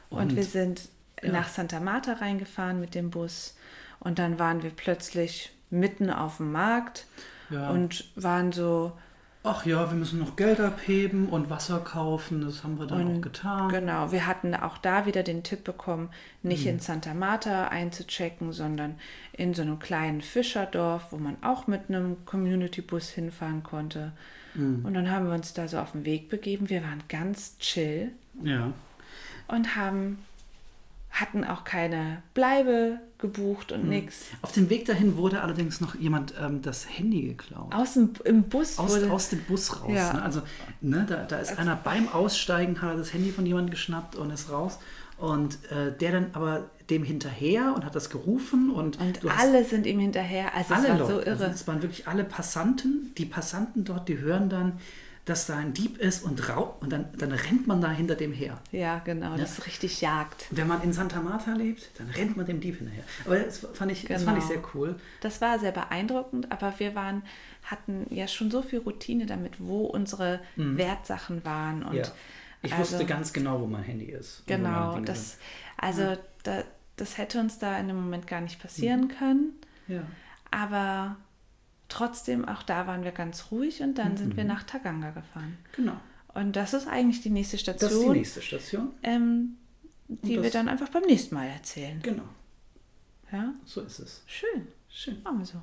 [0.08, 0.88] Und, und wir sind
[1.22, 1.32] ja.
[1.32, 3.56] nach Santa Marta reingefahren mit dem Bus.
[3.98, 7.06] Und dann waren wir plötzlich mitten auf dem Markt
[7.50, 7.70] ja.
[7.70, 8.92] und waren so,
[9.42, 12.42] ach ja, wir müssen noch Geld abheben und Wasser kaufen.
[12.42, 13.68] Das haben wir dann und, auch getan.
[13.70, 16.10] Genau, wir hatten auch da wieder den Tipp bekommen,
[16.42, 16.70] nicht mhm.
[16.70, 18.96] in Santa Marta einzuchecken, sondern
[19.32, 24.12] in so einem kleinen Fischerdorf, wo man auch mit einem Community-Bus hinfahren konnte.
[24.54, 24.84] Mhm.
[24.84, 26.68] Und dann haben wir uns da so auf den Weg begeben.
[26.68, 28.12] Wir waren ganz chill.
[28.42, 28.72] Ja.
[29.48, 30.18] Und haben
[31.10, 33.90] hatten auch keine Bleibe gebucht und mhm.
[33.90, 34.26] nichts.
[34.42, 37.74] Auf dem Weg dahin wurde allerdings noch jemand ähm, das Handy geklaut.
[37.74, 39.10] Aus dem im Bus aus, wurde...
[39.10, 39.90] aus dem Bus raus.
[39.92, 40.12] Ja.
[40.14, 40.22] Ne?
[40.22, 40.42] Also
[40.80, 44.30] ne, da, da ist also, einer beim Aussteigen hat das Handy von jemandem geschnappt und
[44.30, 44.78] ist raus.
[45.18, 49.86] Und äh, der dann aber dem hinterher und hat das gerufen und, und alle sind
[49.86, 50.54] ihm hinterher.
[50.54, 51.30] Also alle es war Leute, so irre.
[51.30, 53.12] Also es waren wirklich alle Passanten.
[53.18, 54.78] Die Passanten dort, die hören dann
[55.30, 58.32] dass da ein Dieb ist und, rau und dann, dann rennt man da hinter dem
[58.32, 58.58] her.
[58.72, 59.36] Ja, genau, ja?
[59.36, 60.46] das ist richtig Jagd.
[60.50, 63.04] Wenn man in Santa Marta lebt, dann rennt man dem Dieb hinterher.
[63.24, 64.14] Aber das fand ich, genau.
[64.14, 64.60] das fand ich genau.
[64.60, 64.96] sehr cool.
[65.20, 67.22] Das war sehr beeindruckend, aber wir waren,
[67.62, 70.76] hatten ja schon so viel Routine damit, wo unsere mhm.
[70.76, 71.84] Wertsachen waren.
[71.84, 72.04] Und ja.
[72.62, 74.42] Ich also, wusste ganz genau, wo mein Handy ist.
[74.46, 75.38] Genau, das,
[75.76, 76.18] also ja.
[76.42, 76.64] da,
[76.96, 79.08] das hätte uns da in dem Moment gar nicht passieren mhm.
[79.08, 79.52] können.
[79.86, 80.02] Ja.
[80.50, 81.16] Aber
[81.90, 84.16] trotzdem, auch da waren wir ganz ruhig und dann mhm.
[84.16, 84.50] sind wir mhm.
[84.50, 85.58] nach Taganga gefahren.
[85.76, 85.96] Genau.
[86.32, 87.90] Und das ist eigentlich die nächste Station.
[87.90, 88.94] Das ist die nächste Station.
[89.02, 89.56] Ähm,
[90.08, 92.00] die wir dann einfach beim nächsten Mal erzählen.
[92.02, 92.28] Genau.
[93.32, 93.54] Ja?
[93.64, 94.22] So ist es.
[94.26, 94.66] Schön.
[94.88, 95.22] Schön.
[95.22, 95.62] Machen wir so.